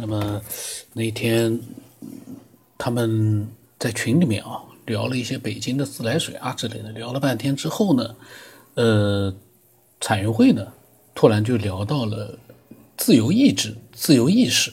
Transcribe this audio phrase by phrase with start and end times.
[0.00, 0.40] 那么
[0.94, 1.60] 那天
[2.78, 3.46] 他们
[3.78, 8.16] 在群里面啊聊了一些北京的自来水啊之类的，聊了半天之后呢，
[8.74, 9.34] 呃，
[10.00, 10.66] 彩云会呢
[11.14, 12.38] 突然就聊到了
[12.96, 14.72] 自由意志、自由意识。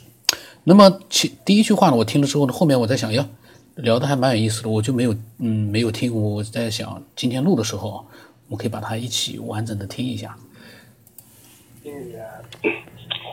[0.63, 3.27] 那么其第一句话呢，我听了之后呢，后面我在想，呀，
[3.75, 6.13] 聊的还蛮有意思的，我就没有嗯没有听。
[6.13, 8.05] 我在想今天录的时候，
[8.47, 10.37] 我可以把它一起完整的听一下。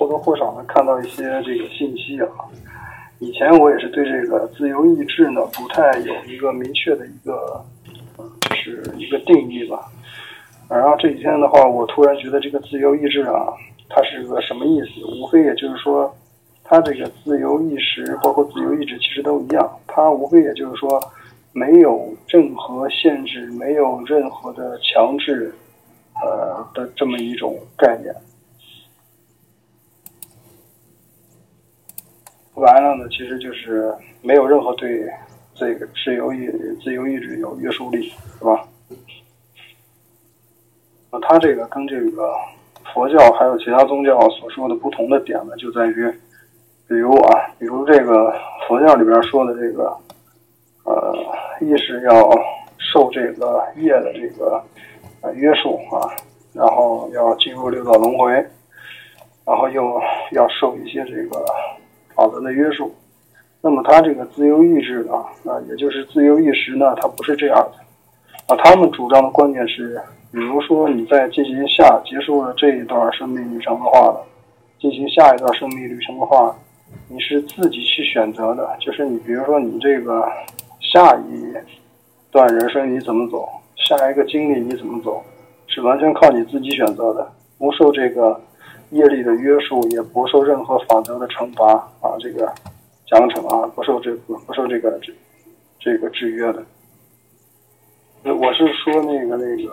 [0.05, 2.29] 或多或少的看到一些这个信息啊。
[3.21, 7.65] 以前我也是对这个自由意志呢不太有一个明确的一个，
[8.43, 9.91] 就是一个定义吧。
[10.69, 13.55] 然后这几天的话，我突然觉得这个自由意志啊，
[13.89, 15.05] 它是个什么意思？
[15.07, 16.15] 无非也就是说，
[16.65, 21.01] 它这个自由意识包括自由意志其实都一样，它无非也就是说，
[21.53, 25.55] 没有任何限制，没有任何的强制，
[26.21, 28.15] 呃的这么一种概念。
[32.55, 35.05] 完了呢，其实就是没有任何对
[35.55, 36.47] 这个自由意
[36.85, 38.67] 自由意志有约束力，是吧？
[41.11, 42.33] 那它这个跟这个
[42.93, 46.09] 佛教还有其他宗教所说的不同的点呢，就在于，
[46.87, 48.33] 比如啊，比如这个
[48.69, 49.97] 佛教里边说的这个，
[50.85, 51.13] 呃，
[51.61, 52.31] 意识要
[52.79, 54.63] 受这个业的这个
[55.23, 56.07] 呃约束啊，
[56.53, 58.33] 然后要进入六道轮回，
[59.45, 61.45] 然后又要受一些这个。
[62.15, 62.95] 法则的约束，
[63.61, 70.01] 那么他这个自由意志呢，啊，也就是自由意识呢，它不是这样的，啊，他们主张的观点是，
[70.33, 74.17] 比如说你在进行下结束了这一段生命旅程的话，
[74.79, 76.55] 进行下一段生命旅程的话，
[77.09, 80.27] 你是自己去选择的，就是你比如说你这个
[80.81, 81.53] 下一
[82.31, 85.23] 段人生你怎么走，下一个经历你怎么走，
[85.67, 87.27] 是完全靠你自己选择的，
[87.59, 88.41] 不受这个。
[88.95, 92.47] 业力的约束也不受任何法则的惩罚啊，这个
[93.07, 95.13] 奖惩啊，不受这不不受这个这
[95.79, 96.65] 这个制约的。
[98.25, 99.71] 我是说那个那个，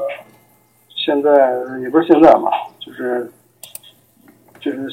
[0.89, 1.31] 现在
[1.81, 3.31] 也不是现在嘛，就是
[4.59, 4.89] 就是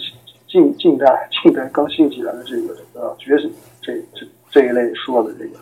[0.47, 5.59] 近近代近代刚兴起来的这个这个觉醒这这这一类说的这个，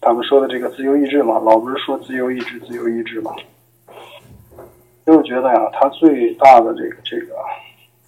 [0.00, 3.34] 他们说的这个自由意志嘛，老不是说自由意志自由意志嘛。
[5.06, 7.36] 就觉得呀，它最大的这个这个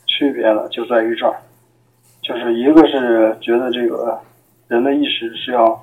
[0.07, 1.37] 区别呢，就在于这儿，
[2.21, 4.21] 就是一个是觉得这个
[4.67, 5.81] 人的意识是要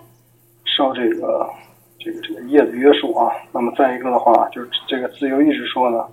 [0.65, 1.49] 受这个
[1.97, 6.05] 这个这个业的约束啊，那么再一个的话，就是这个自由意识说呢，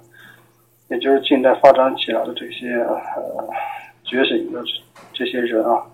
[0.88, 3.48] 也就是近代发展起来的这些呃
[4.04, 4.62] 觉醒的
[5.12, 5.84] 这些人啊，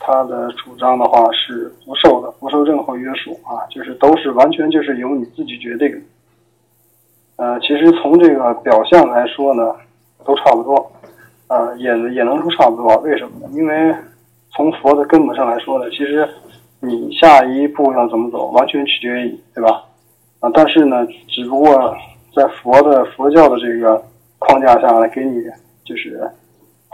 [0.00, 6.04] 他的主张的话是不受的，不受任何约束啊，就是都是完全就是由你自己决定。
[7.40, 9.74] 呃，其实从这个表象来说呢，
[10.26, 10.92] 都差不多，
[11.46, 12.94] 啊，也也能说差不多。
[12.98, 13.48] 为什么呢？
[13.54, 13.94] 因为
[14.50, 16.28] 从佛的根本上来说呢，其实
[16.80, 19.82] 你下一步要怎么走，完全取决于你，对吧？
[20.40, 21.96] 啊，但是呢，只不过
[22.34, 24.04] 在佛的佛教的这个
[24.38, 25.42] 框架下来给你
[25.82, 26.30] 就是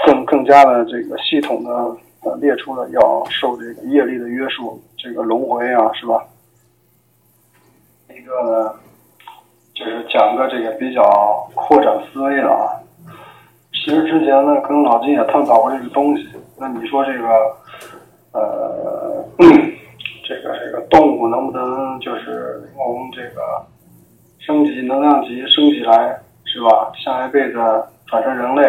[0.06, 1.70] 更更加的这个系统的
[2.22, 6.24] 呃列出了要受这个业力的约束，这个轮回啊，是吧？
[8.10, 8.76] 一个。
[9.76, 11.02] 就是讲个这个比较
[11.54, 12.80] 扩展思维的啊。
[13.72, 16.26] 其实之前呢，跟老金也探讨过这个东西。
[16.58, 17.28] 那你说这个，
[18.32, 19.24] 呃，
[20.26, 23.64] 这个这个动物能不能就是从这个
[24.38, 26.90] 升级能量级升起来，是吧？
[27.04, 27.58] 下一辈子
[28.06, 28.62] 转成人类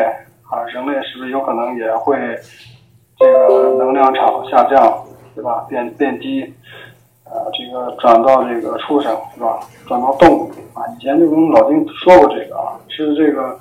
[0.51, 2.17] 啊，人类是不是有可能也会
[3.17, 5.03] 这个能量场下降，
[5.33, 5.65] 对吧？
[5.69, 6.53] 变变低。
[7.29, 9.59] 呃，这个转到这个畜生是吧？
[9.85, 13.59] 转到动物啊，以前就跟老丁说过这个啊，是这个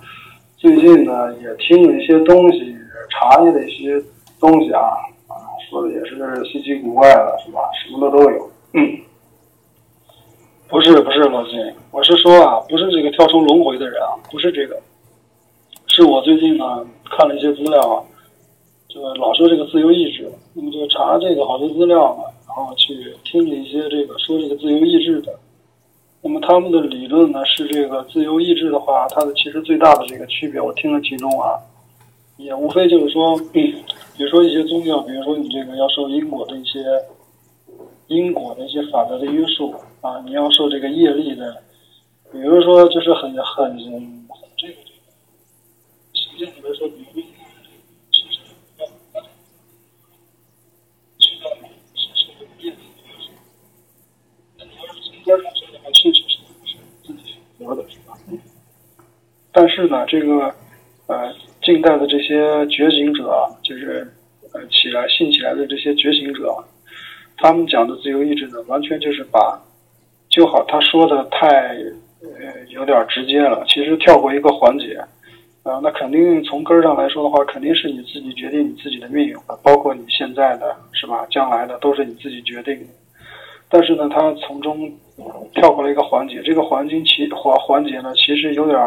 [0.57, 2.77] 最近呢也听了一些东西，
[3.11, 4.01] 查阅了一些
[4.39, 4.81] 东西啊
[5.27, 5.35] 啊，
[5.69, 7.61] 说的也是稀奇古怪的，是吧？
[7.83, 8.51] 什么的都有。
[8.75, 8.99] 嗯，
[10.69, 11.59] 不是不是老金，
[11.91, 14.81] 我是说啊，不是这个跳出轮回的人啊，不是这个，
[15.89, 18.03] 是我最近呢看了一些资料啊，
[18.89, 22.25] 就老说这个自由意志，那么就查这个好多资料嘛。
[22.57, 25.39] 然后去听了一些这个说这个自由意志的，
[26.23, 31.61] 那么他们的理论呢是这个自由意志的话，它的其实最大的这个区别，我听了其中啊，
[32.39, 33.75] 也无非就是说， 比
[34.17, 36.79] 如说一些宗教，比如说你这个要受因果的一些
[38.07, 41.63] 因果的一些法则的约束啊，你要受这个业力的，
[42.33, 43.79] 比如说就是很很很
[44.57, 45.05] 这个这个，
[46.15, 47.26] 实际上来说，比如。
[59.53, 60.55] 但是呢，这个
[61.07, 61.33] 呃，
[61.63, 64.07] 近代的这些觉醒者，就是
[64.53, 66.55] 呃，起来、信起来的这些觉醒者，
[67.39, 69.63] 他们讲的自由意志呢，完全就是把，
[70.29, 71.75] 就好他说的太
[72.21, 73.65] 呃有点直接了。
[73.67, 74.95] 其实跳过一个环节，
[75.63, 81.27] 啊，那肯定从根儿上来说的话，肯定是你自己决定你自己的命运的，包括你现在的，是吧？
[81.31, 82.87] 将来的都是你自己决定。
[83.69, 84.91] 但是呢，他从中
[85.53, 88.79] 跳过了一个环节，这个环境其环环节呢，其实有点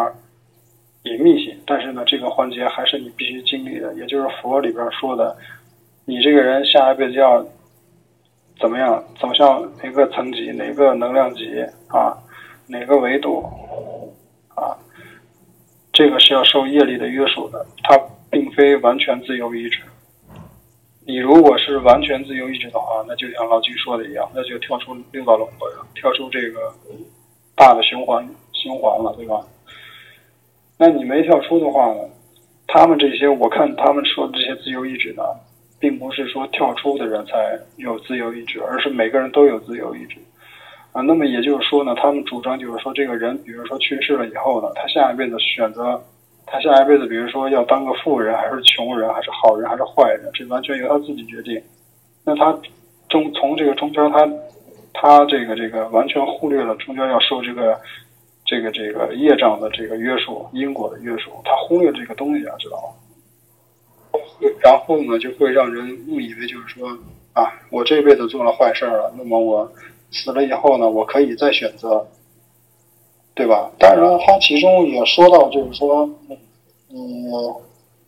[1.04, 1.54] 隐秘性。
[1.66, 5.36] 但是呢，这个环节还是你必须经历的，也就是佛里边说的，
[6.06, 7.46] 你这个人下一辈子要
[8.60, 12.18] 怎么样，走向哪个层级、哪个能量级啊，
[12.68, 13.44] 哪个维度
[14.56, 14.78] 啊，
[15.92, 18.00] 这个是要受业力的约束的，它
[18.30, 19.82] 并非完全自由意志。
[21.10, 26.72] 你如果是完全自由意志的话，那就像老居说的一样，那就跳出六道轮回了，跳出这个
[27.56, 28.24] 大的循环
[28.54, 29.44] 循环了，对吧？
[30.78, 32.08] 那你没跳出的话呢？
[32.68, 35.24] 他们这些，我看他们说的这些自由意志呢，
[35.80, 40.18] 并不是说跳出的人才有自由意志，而是每个人都有自由意志
[40.92, 41.02] 啊。
[41.02, 46.00] 那么也就是说呢，他们主张就是说，这个人，比如说去世了以后呢，他下一辈子选择。
[46.52, 51.62] 他下一辈子，比如说要当个富人，还是穷人，还是好人，还是坏人，这完全由他自己决定。
[52.26, 52.60] 那他
[53.08, 54.28] 中从这个中间，他
[54.94, 57.80] 他这个这个完全忽略了中间要受这个
[58.46, 64.20] 这个这个业障的这个约束，因果的约束，他忽略这个东西啊，知道吗？
[64.64, 66.90] 然后呢，就会让人误以为就是说
[67.34, 69.72] 啊，我这辈子做了坏事了，那么我
[70.12, 72.08] 死了以后呢，我可以再选择。
[73.40, 73.72] 对吧？
[73.80, 76.10] 当然，他其中也说到，就是说，
[76.90, 77.26] 你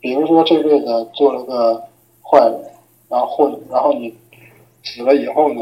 [0.02, 1.82] 比如说这辈子做了个
[2.22, 2.62] 坏人，
[3.08, 4.14] 然后或然后你
[4.84, 5.62] 死了以后呢，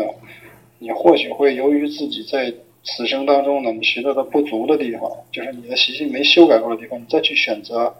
[0.79, 2.51] 你或许会由于自己在
[2.83, 7.93] 此生当中呢，你学到的不足的地方，就是你的习性没修改过的地方，你再去选择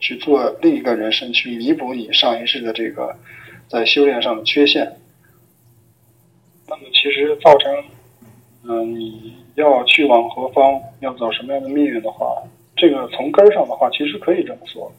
[0.00, 3.14] 去做另一个人生，去弥补你上一世的这个
[3.68, 4.96] 在修炼上的缺陷。
[6.66, 7.84] 那么，其实造成，
[8.64, 9.34] 嗯，你。
[9.54, 12.42] 要去往何方，要走什么样的命运的话，
[12.76, 14.90] 这个从根儿上的话，其实可以这么说，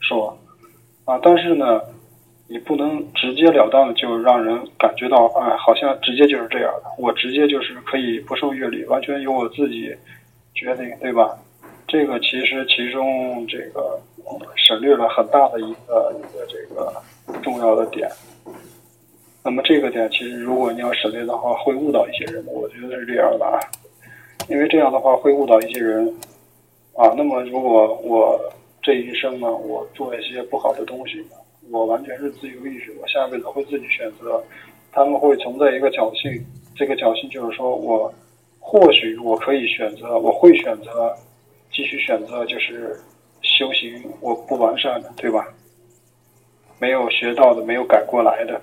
[0.00, 0.38] 说
[1.04, 1.80] 啊，但是呢，
[2.46, 9.94] 你不能直截了当的就让人感觉到，哎，好像直接就是这样的，我直接就是可以不受阅历，完全由我自己
[10.54, 11.38] 决定，对吧？
[11.88, 14.00] 这个其实其中这个
[14.56, 16.92] 省略了很大的一个一个这个
[17.42, 18.08] 重要的点。
[19.44, 23.58] 那么这个点其实如果你要省略的话，会误导一些人，我觉得是这样的啊。
[24.48, 26.06] 因为这样的话会误导一些人，
[26.94, 28.38] 啊，那么如果我
[28.82, 31.24] 这一生呢，我做一些不好的东西，
[31.70, 34.42] 我完全是自由意志，我下辈子会自己选择。
[34.90, 36.44] 他们会存在一个侥幸，
[36.76, 38.12] 这个侥幸就是说我
[38.60, 41.16] 或许我可以选择，我会选择
[41.72, 43.00] 继续选择，就是
[43.40, 45.48] 修行我不完善的，对吧？
[46.78, 48.60] 没有学到的，没有改过来的。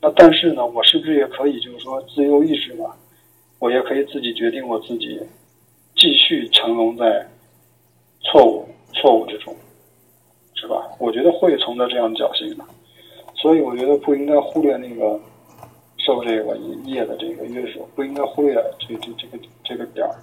[0.00, 2.94] 那但是呢，我是不是也可以就是说自由意志嘛？
[3.64, 5.18] 我也可以自己决定我自己
[5.96, 7.26] 继续沉沦在
[8.20, 9.56] 错误错误之中，
[10.54, 10.86] 是吧？
[10.98, 12.64] 我觉得会存在这样侥幸的，
[13.34, 15.18] 所以我觉得不应该忽略那个
[15.96, 20.14] 受这个业的这个约束，不应该忽略这这这个这个点儿。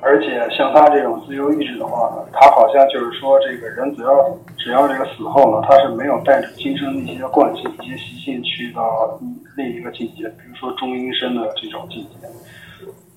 [0.00, 9.18] 而且像他这种自由意志的话呢，他好像就是说，这个人只要只要这个死后呢，他是没有带着今生的一些惯性、一些习性去到
[9.56, 12.26] 另一个境界，比如说中阴身的这种境界，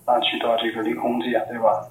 [0.05, 1.87] 啊，去到这个离空界，对吧？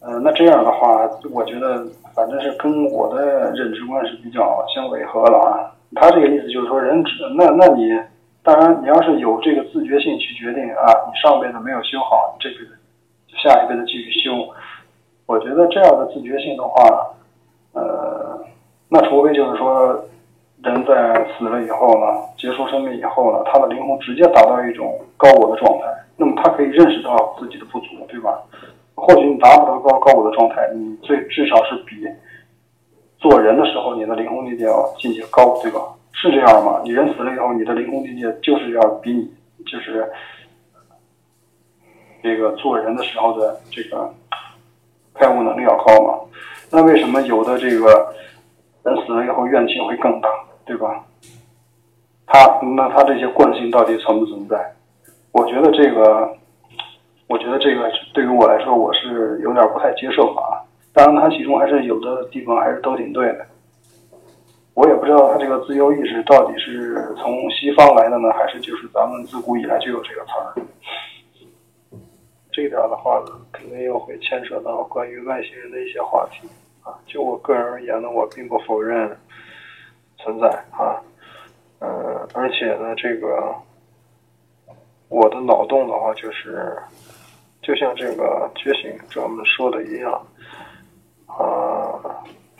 [0.00, 5.70] 呃，那这样的话，我觉得反正是跟我的认知观是比较相违和了啊。
[5.96, 7.88] 他这个意思就是说，人只那那你
[8.42, 12.78] 当然你要是有这个自觉性去决定啊，你上辈子没有修好，这辈子。
[13.42, 14.48] 下一辈子继续修，
[15.26, 17.10] 我觉得这样的自觉性的话，
[17.72, 18.40] 呃，
[18.88, 20.04] 那除非就是说，
[20.62, 22.06] 人在死了以后呢，
[22.38, 25.86] 结束生命以后呢，他的灵魂直接达到一种高我的状态，
[26.16, 28.40] 那么他可以认识到自己的不足，对吧？
[28.94, 32.06] 或许你达不到高高我的状态，你最至少是比
[33.18, 35.80] 做人的时候你的灵魂境界要境界高，对吧？
[36.12, 36.80] 是这样吗？
[36.84, 39.28] 你人死了以后，你的灵魂境界就是要比你
[39.64, 40.10] 就是。
[42.24, 44.10] 这个做人的时候的这个
[45.12, 46.18] 开悟能力要高嘛？
[46.70, 48.14] 那为什么有的这个
[48.82, 50.28] 人死了以后怨气会更大，
[50.64, 51.04] 对吧？
[52.26, 54.74] 他那他这些惯性到底存不存在？
[55.32, 56.34] 我觉得这个，
[57.26, 60.64] 我觉得这个对于我来说，我是有点不太接受啊。
[60.94, 63.44] 当然，他其中还是有的地方还是都挺对的。
[64.72, 70.56] 我也不知道他这个自由意识到底是从西方来的呢，还是就是咱们自古以来就有这个词儿。
[72.54, 76.48] 这一点的话呢，肯定又会牵扯到关于外星人的一些话题
[76.84, 76.94] 啊。
[77.04, 79.10] 就我个人而言呢，我并不否认
[80.18, 81.02] 存在啊，
[81.80, 83.52] 呃，而且呢，这个
[85.08, 86.78] 我的脑洞的话，就是
[87.60, 90.12] 就像这个觉醒者们说的一样，
[91.26, 91.98] 啊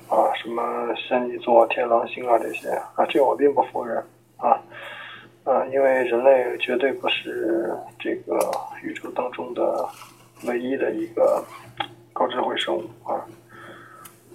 [0.08, 3.96] 啊，什么仙女座、天狼星啊这些啊，这我并不否认
[4.38, 4.60] 啊，
[5.44, 8.38] 啊，因为人类绝对不是这个
[8.82, 9.03] 宇宙
[10.46, 11.44] 唯一的一个
[12.12, 13.26] 高智慧生物啊，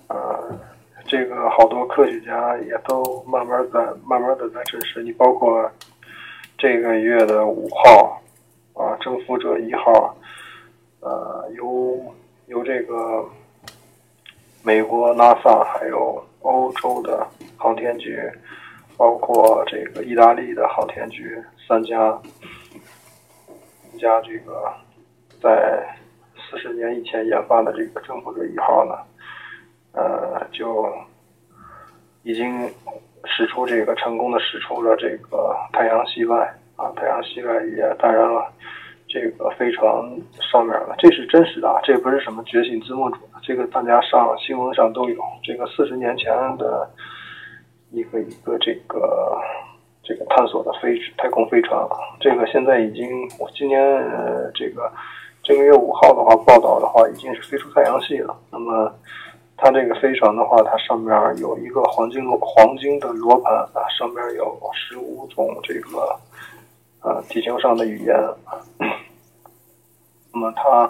[0.07, 0.59] 呃。
[1.07, 5.67] 这个好多科学家也都慢慢在慢慢的在证实，你包括
[6.55, 8.21] 这个月的五号
[8.75, 10.15] 啊，征服者一号，
[10.99, 11.99] 呃，由
[12.45, 13.27] 由这个
[14.61, 17.25] 美国 NASA 还有欧洲的
[17.57, 18.21] 航天局，
[18.95, 22.21] 包括这个意大利的航天局三家
[23.97, 24.71] 家这个
[25.41, 25.85] 在
[26.35, 28.93] 四十年以前研发的这个征服者一号呢。
[29.91, 30.87] 呃，就
[32.21, 32.71] 已经
[33.25, 36.37] 使出这个成功的使出了这个太阳系外
[36.75, 38.53] 啊，太阳系外也当然了，
[39.07, 39.91] 这个飞船
[40.51, 46.87] 上面了，这是真实的啊，这不是什么觉醒字幕组，这个大家上新闻上都有，这个四十年前的
[47.89, 49.41] 一个一个这个
[50.03, 54.89] 这个探索的飞太空飞船啊，这个现在已经我今年呃这个
[55.49, 58.93] 这个月五号的话报道的话，已经是飞出太阳系了，那么。
[59.61, 66.17] 它这个飞船的话，它上面有一个黄金黄金的罗盘啊，上面有十五种这个
[67.01, 68.15] 呃地球上的语言。
[70.31, 70.89] 那么它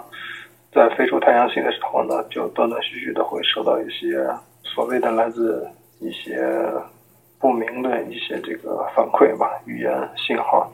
[0.72, 4.24] 在飞出太阳系的时候呢，就断断续续的会收到一些
[4.62, 6.40] 所谓的来自一些
[7.40, 10.70] 不明的一些这个反馈吧，语言信号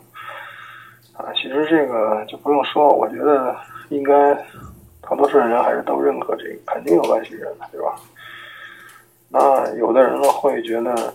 [1.14, 1.33] 啊。
[1.35, 3.57] 其实这个就不用说，我觉得
[3.88, 4.37] 应该。
[5.09, 7.95] 大多数人还是都认可这个，肯定有外星人，对吧？
[9.28, 11.14] 那有的人呢会觉得，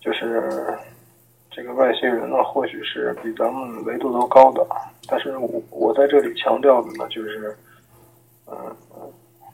[0.00, 0.74] 就是
[1.50, 4.66] 这个外星人呢，或许是比咱们维度都高的。
[5.06, 7.54] 但是我我在这里强调的呢，就是，
[8.46, 8.56] 嗯，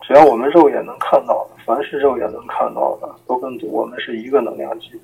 [0.02, 5.00] 只要我们肉眼能看到的，凡是肉眼能看到的，都跟我们是一个能量级的。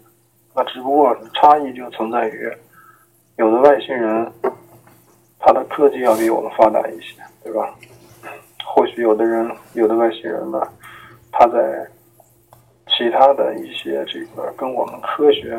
[0.54, 2.48] 那只不过差异就存在于，
[3.38, 4.32] 有的外星人，
[5.40, 7.74] 他的科技要比我们发达一些，对吧？
[8.64, 10.60] 或许有的人，有的外星人呢，
[11.30, 11.86] 他在
[12.88, 15.58] 其他的一些这个跟我们科学，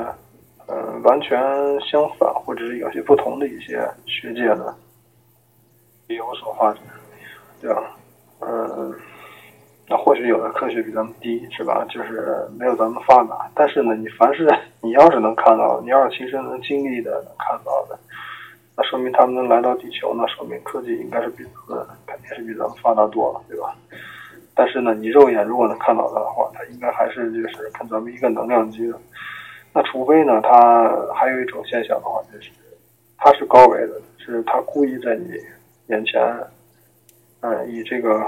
[0.67, 1.37] 嗯，完全
[1.81, 4.75] 相反，或者是有些不同的一些学界呢，
[6.07, 6.81] 也有所发展，
[7.61, 7.83] 对吧？
[8.39, 8.93] 嗯，
[9.87, 11.85] 那或许有的科学比咱们低，是吧？
[11.89, 14.47] 就是没有咱们发达，但是呢，你凡是
[14.81, 17.99] 你要是能看到，你要是亲身能经历的、能看到的。
[18.75, 23.75] 那说明他们能来到地球，那说明科技应该是比咱们肯定是比咱们发达多了，对吧？
[24.55, 28.99] 但是呢，你肉眼如果能看到它的话，它应该还是就是跟咱们一个能量级的。
[29.73, 32.49] 那除非呢，它还有一种现象的话，就是
[33.17, 35.39] 它是高维的，是它故意在你
[35.87, 36.21] 眼前，
[37.41, 38.27] 嗯，以这个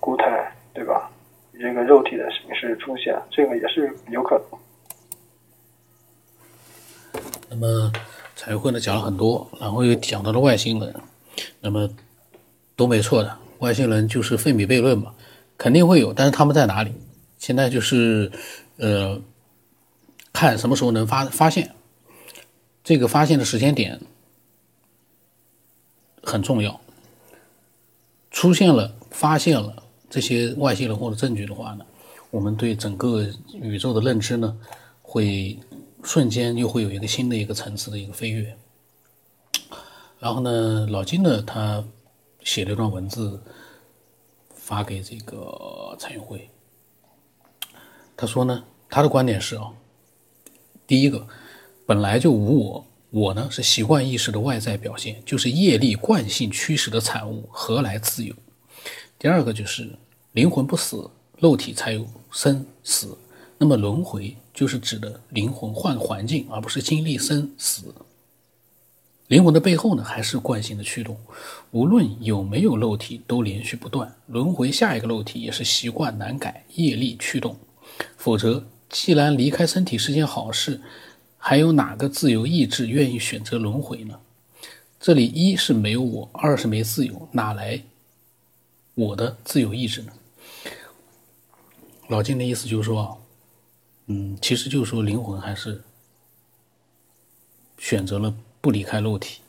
[0.00, 1.10] 固态，对吧？
[1.52, 4.58] 以这个肉体的形式出现，这个也是有可能。
[7.48, 7.90] 那么。
[8.38, 10.94] 彩绘呢讲了很多，然后又讲到了外星人，
[11.60, 11.88] 那么
[12.76, 15.14] 都没错的，外星人就是费米悖论嘛，
[15.56, 16.92] 肯定会有，但是他们在哪里？
[17.38, 18.30] 现在就是
[18.76, 19.18] 呃，
[20.34, 21.74] 看什么时候能发发现，
[22.84, 23.98] 这个发现的时间点
[26.22, 26.78] 很重要。
[28.30, 31.86] 出现了、发现了这些外星人或者证据的话呢，
[32.30, 34.54] 我们对整个宇宙的认知呢
[35.00, 35.58] 会。
[36.06, 38.56] 瞬间又会有一个新的一个层次的一个飞跃。
[40.20, 41.84] 然后呢，老金呢，他
[42.44, 43.42] 写了一段文字
[44.54, 46.48] 发给这个蔡永辉。
[48.16, 49.72] 他说呢，他的观点是啊，
[50.86, 51.26] 第一个，
[51.84, 58.32] 本来就无我，我呢是习惯意识的外在表现，就是业力惯性驱使的产物，何来自由？
[59.18, 59.90] 第二个就是
[60.32, 63.18] 灵魂不死，肉体才有生死。
[63.58, 67.94] 那么轮回就是指的灵魂换环境，而不是经历生死。
[69.28, 71.14] 灵魂的背后呢，还是惯性的驱动。
[71.72, 74.72] 无论有没有肉体，都连续不断轮回。
[74.72, 77.54] 下一个肉体也是习惯难改，业力驱动。
[78.16, 80.80] 否则，既然离开身体是件好事，
[81.36, 84.18] 还有哪个自由意志愿意选择轮回呢？
[84.98, 87.82] 这里一是没有我，二是没自由，哪来
[88.94, 90.12] 我的自由意志呢？
[92.08, 93.20] 老金的意思就是说。
[94.06, 95.82] 嗯，其实就是说，灵魂还是
[97.78, 99.40] 选择了不离开肉体，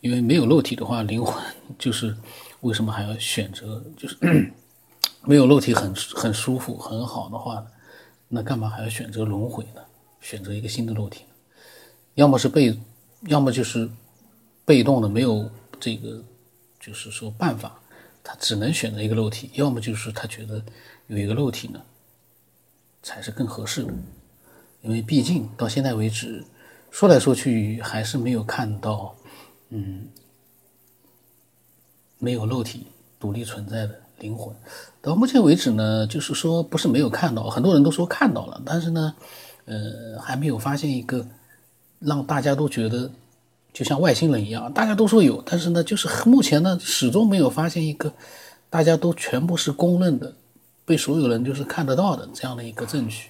[0.00, 1.34] 因为没有肉体的话，灵魂
[1.78, 2.16] 就是
[2.60, 3.82] 为什么还要选择？
[3.96, 4.16] 就是
[5.26, 7.66] 没有肉体很很舒服很好的话，
[8.28, 9.82] 那干嘛还要选择轮回呢？
[10.20, 11.30] 选择一个新的肉体呢？
[12.14, 12.78] 要么是被，
[13.22, 13.90] 要么就是
[14.64, 16.22] 被动的，没有这个，
[16.78, 17.80] 就是说办法，
[18.22, 20.64] 他只能选择一个肉体；要么就是他觉得
[21.08, 21.82] 有一个肉体呢，
[23.06, 23.92] 才是更合适的。
[24.82, 26.42] 因为毕竟到现在为止，
[26.90, 29.14] 说来说去还是没有看到，
[29.70, 30.08] 嗯，
[32.18, 32.88] 没有肉体
[33.20, 34.52] 独立存在的灵魂。
[35.00, 39.14] 到目前为止呢，就是说不是没有看到，很多人都说看到了，但是呢，
[39.66, 41.24] 呃，还没有发现一个。
[41.98, 43.10] 让大家都觉得
[43.72, 48.12] 就像外星人一样，大家都说有，但是呢，就是目前呢，始终没有发现一个
[48.68, 50.34] 大家都全部是公认的、
[50.86, 53.28] 被所有人就是看得到的这样的一个证据。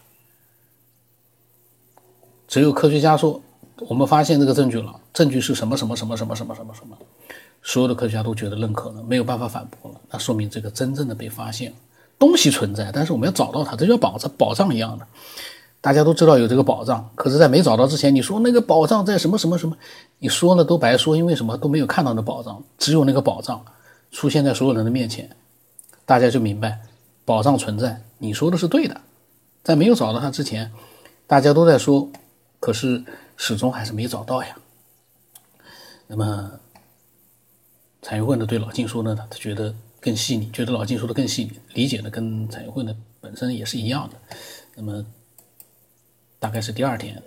[2.46, 3.42] 只有科学家说
[3.88, 6.96] 我们发现这个证据了，证据是什么什么什么什么什么什么什么，
[7.62, 11.74] 所有的科学家都觉得认可了，没有办法反驳了，那说明这个真正的被发现，
[12.18, 15.06] 东西存在，但是我们要找到它，这叫宝藏宝藏一样的。
[15.80, 19.76] 大家都知道有这个宝藏，可是，在没找到之前，你说那个宝藏在什么什么什么，
[20.18, 23.64] 你说了都白说，因为什么都没有看到那宝藏，只有那个宝藏
[24.10, 25.30] 出现在所有人的面前，
[26.04, 26.80] 大家就明白
[27.26, 28.98] 宝藏存在，你说的是对的。
[29.62, 30.72] 在没有找到它之前，
[31.26, 32.10] 大家都在说，
[32.58, 33.04] 可是
[33.36, 34.56] 始终还是没找到呀。
[36.06, 36.52] 那么，
[38.00, 44.16] 彩云会呢对老金说呢，他觉得更细腻，觉得老金说的更细腻，理解的跟彩云会呢本身也是一样的。
[44.76, 45.04] 那么。
[46.38, 47.20] 大概是第二天，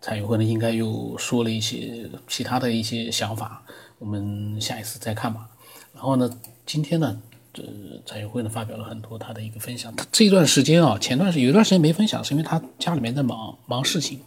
[0.00, 3.60] 蔡云慧呢应该又说了一些其他的一些想法，
[3.98, 5.50] 我们下一次再看吧。
[5.92, 6.30] 然后呢，
[6.64, 7.20] 今天呢，
[7.52, 7.62] 这
[8.06, 9.94] 蔡云慧呢发表了很多他的一个分享。
[9.96, 14.20] 他这段时间啊，前段时间有一段时间没分享，是因为他家里面在忙忙事情。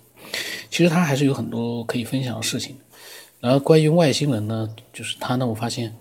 [0.70, 2.76] 其实他还是有很多可以分享的事情。
[3.40, 5.96] 然后关于外星人呢，就是他呢，我发现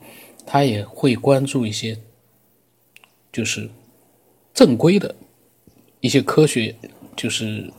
[0.47, 1.99] 他也会关注一些，
[3.33, 3.69] 就是
[4.55, 5.14] 正规的
[6.00, 6.75] 一些科学，
[7.17, 7.73] 就是。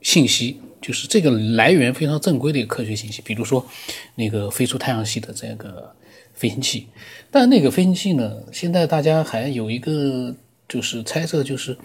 [0.00, 3.66] 信息就是这个来源非常正规的一个科学信息，比如说
[4.14, 5.94] 那个飞出太阳系的这个
[6.34, 6.86] 飞行器，
[7.30, 10.34] 但那个飞行器呢，现在大家还有一个
[10.68, 11.76] 就是猜测，就是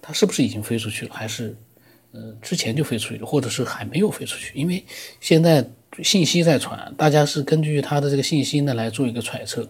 [0.00, 1.56] 它是不是已经飞出去了，还是
[2.12, 4.52] 呃之前就飞出去了，或者是还没有飞出去？
[4.58, 4.84] 因为
[5.20, 5.66] 现在
[6.02, 9.68] 信息在传，大家是根据它的这个信息呢来做一个揣测，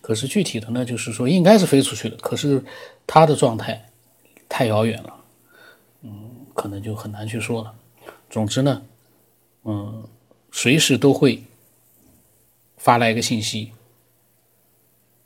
[0.00, 2.62] 可是具体的呢，就是说应该是飞出去了，可是
[3.06, 3.90] 它的状态
[4.48, 5.14] 太遥远了。
[6.02, 7.72] 嗯可能就很难去说了。
[8.30, 8.86] 总之呢，
[9.64, 10.08] 嗯，
[10.52, 11.42] 随时都会
[12.76, 13.72] 发来一个信息，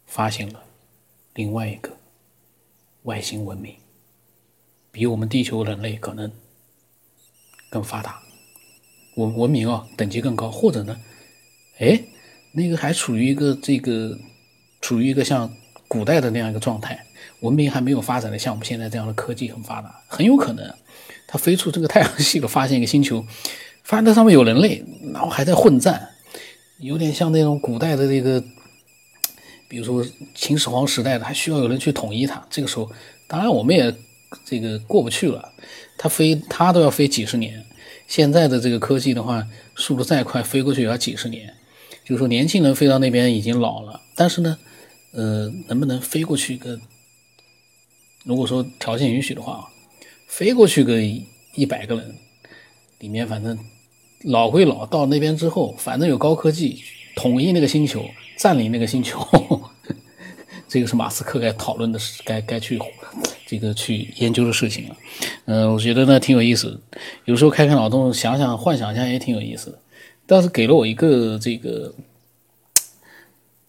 [0.06, 0.64] 发现了
[1.34, 1.98] 另外一个
[3.02, 3.76] 外星文明，
[4.90, 6.32] 比我们地球人类可能
[7.70, 8.22] 更发达，
[9.16, 10.98] 文文明啊等级更高，或者呢，
[11.78, 12.02] 哎，
[12.52, 14.18] 那个还处于一个这个
[14.80, 15.54] 处于一个像
[15.94, 17.07] 古代的那样一个状态，
[17.38, 20.74] 文明还没有发展的像我们现在这样的科技很发达，很有可能。
[21.28, 23.24] 他飞出这个太阳系了，发现一个星球，
[23.85, 26.09] 发现那上面有人类，然后还在混战，
[26.80, 28.42] 有点像那种古代的这个，
[29.68, 30.04] 比如说
[30.35, 32.44] 秦始皇时代的，还需要有人去统一它。
[32.50, 32.90] 这个时候，
[33.28, 33.94] 当然我们也
[34.44, 35.48] 这个过不去了。
[35.96, 37.64] 他飞，他都要飞几十年。
[38.09, 41.54] 现在的这个科技的话，速度再快，飞过去也要几十年。
[42.04, 44.59] 就是说，年轻人飞到那边已经老了，但是呢，
[45.14, 46.57] 呃，能不能飞过去？
[46.57, 46.79] 个
[48.24, 49.70] 如果说条件允许的话。
[50.27, 52.12] 飞过去个一百个人，
[52.98, 53.57] 里面反正
[54.24, 56.83] 老归老，到那边之后，反正有高科技，
[57.14, 58.05] 统一那个星球，
[58.37, 59.20] 占领那个星球，
[60.66, 62.81] 这个是马斯克该讨论的事，该该去
[63.46, 64.96] 这个去研究的事情了。
[65.44, 66.81] 嗯，我觉得呢挺有意思，
[67.27, 69.79] 有时候开开脑洞，想想幻想一下也挺有意思的。
[70.27, 71.94] 但是给了我一个这个，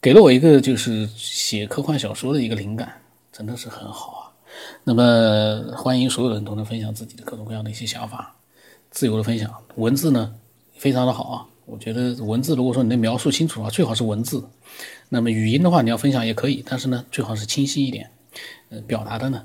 [0.06, 4.22] 给了我一个就是写科幻小说的一个灵感，真的是很好啊。
[4.84, 8.36] 那么，欢迎所有人都能分享自己的各种各样的一些想法，
[8.92, 9.52] 自由的分享。
[9.78, 10.36] 文字呢，
[10.76, 11.48] 非常的好啊。
[11.66, 14.48] 我觉得文字，如果说你能描述清楚的话，最好是文字。
[15.10, 18.08] 那么语音的话，你要分享也可以，但是呢，最好是清晰一点，
[18.70, 19.44] 呃，表达的呢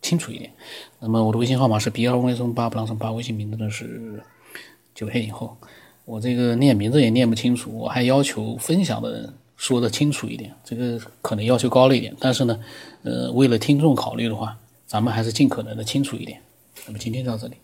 [0.00, 0.52] 清楚一点。
[0.98, 4.20] 那么我的微信号码是 B 二零八不让生八，微信名字呢是
[4.96, 5.56] 九黑以后。
[6.04, 9.34] 我这个念名字也念不清楚，我还要求分享的人。
[9.62, 12.58] 说的清楚一点，这个可能要求高了一点，但是呢，
[13.04, 16.42] 呃，为了听众考虑的话，咱们还是尽可能的清楚一点。
[16.84, 17.54] 那么今天到这里。